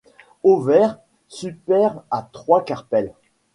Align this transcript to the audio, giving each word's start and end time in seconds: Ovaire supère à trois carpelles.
Ovaire 0.43 0.97
supère 1.27 2.01
à 2.09 2.27
trois 2.33 2.63
carpelles. 2.65 3.13